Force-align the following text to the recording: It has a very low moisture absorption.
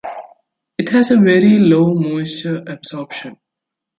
It 0.79 0.89
has 0.89 1.11
a 1.11 1.19
very 1.19 1.59
low 1.59 1.93
moisture 1.93 2.63
absorption. 2.65 3.37